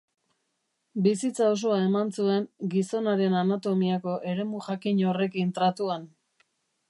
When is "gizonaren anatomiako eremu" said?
2.71-4.65